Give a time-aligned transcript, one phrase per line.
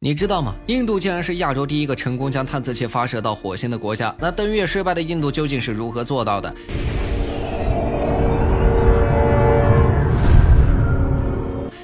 [0.00, 0.54] 你知道吗？
[0.68, 4.14] 印度竟然是亚洲第一个成功将探测器发射到火星的国家。
[4.20, 6.54] 那登月失败的印度究竟是如何做到的？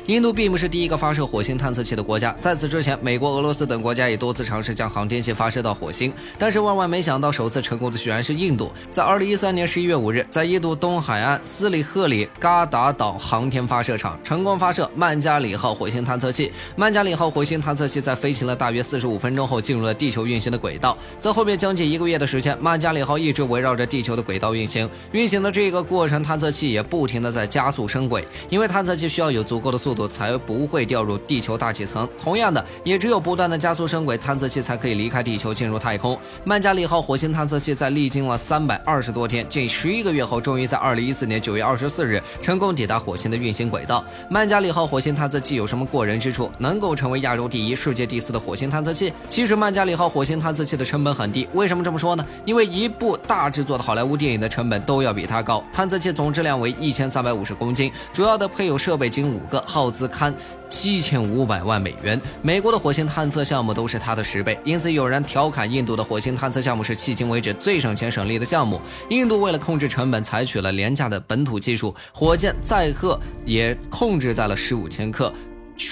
[0.07, 8.71] 印度并不是第一个发射火星探测器的国家，在此之前，美国、俄罗斯等国家也多次尝试将航天器发射到火星，但是万万没想到，首次成功的居然是印度。
[8.91, 16.53] 在二零一三年十一月五日，在印度东海岸斯里赫里嘎达岛航天发射场成功发射曼加里号火星探测器。
[16.77, 20.95] 曼加里号火星探测器在飞行了大约四十五分钟后，进入了地球运行的轨道。
[21.19, 24.87] 在后面将近一个月的时间，曼加里号一直围绕着地球的轨道运行。
[25.13, 32.09] 运行的这个过程，探测器也不停的在加速升轨，因为探测器需要有足够的速度才不会掉入地球大气层。
[32.19, 36.19] 同样的，也只有不断的加速升轨，探测器才可以离开地球进入太空。
[36.45, 44.05] 曼加里号火星探测器在历经了三百二十多天，近十一个月后，终于在二零一四年九月二十四日成功抵达火星的运行轨道。
[44.29, 49.13] 曼加里号火星探测器有什么过人之处，能够成为亚洲第一、世界第四的火星探测器？
[49.29, 51.49] 其实，曼加里号火星探测器的成本很低。
[51.53, 52.27] 为什么这么说呢？
[52.45, 55.63] 因为一部大制作的好莱坞电影的成本都要比它高。
[55.73, 60.35] 探测器总质量为一千三百五十公斤，主要的配有设备仅五个，耗资堪。
[60.71, 68.81] 七千五百万美元，美国的火星探测项目都是它的十倍，因此有人调侃印度的火星探测项目是迄今为止最省钱省力的项目。
[69.09, 75.33] 印度为了控制成本，采取了廉价的本土技术，火箭载荷也控制在了十五千克。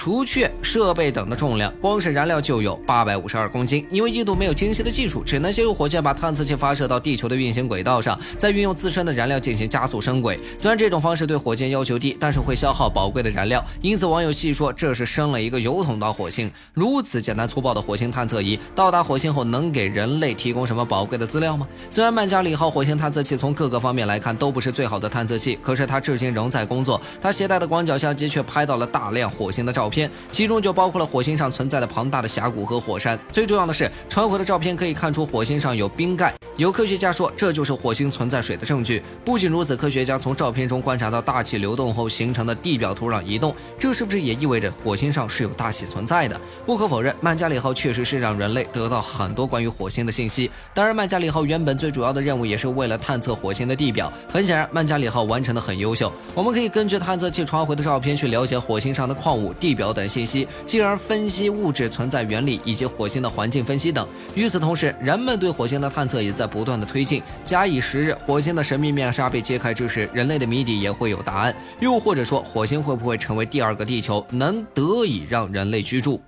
[0.03, 3.87] 除却设备等的重量，光是燃料就有八百五十二公斤。
[3.89, 10.37] 因为印度没有精细的技术，只能先用火箭把探测器发射到地球的运行轨道上，再运用自身的燃料进行加速升轨。
[10.57, 13.63] 虽然这种方式对火箭要求低，但是会消耗宝贵的燃料。
[13.79, 16.51] 因此，网友戏说这是升了一个油桶到火星。
[16.73, 21.65] 如此简单粗暴的火星探测仪，到达火星后能给人类提供什么宝贵的资料吗？
[21.89, 26.99] 虽然曼加里号火星探测器从各个方面来看都不是最好的探测器，可是它至今仍在工作。
[27.21, 29.71] 它携带的广角相机却拍到了大量火星的。
[29.71, 33.19] 照片，片其中就包括了火星上存在的庞大的峡谷和火山。
[33.31, 36.33] 最重要的是，传回的照片可以看出火星上有冰盖。
[36.57, 39.01] 有科学家说，这就是火星存在水的证据。
[39.25, 46.39] 不仅如此，科学家从照片中观察到大气流动后形成的地表土壤移动，这是不是也意味着火星上是有大气存在的？
[46.65, 50.49] 不可否认，曼加里号确实是让人类得到很多关于火星的信息。
[50.75, 54.13] 当然，曼加里号原本最主要的任务也是为了探测火星的地表。
[54.31, 56.11] 很显然，曼加里号完成的很优秀。
[56.35, 64.07] 我们可以根据探测器传回的照片去了解火星上的矿物、地表等信息，进而分析物质存在原理以及火星的环境分析等。
[64.35, 66.43] 与此同时，人们对火星的探测也在。
[66.53, 71.55] 不断的推进，假以时日，火星的神秘面纱被揭开之时，人类的谜底也会有答案。
[71.79, 76.21] 又或者说，火星会不会成为第二个地球，能得以让人类居住？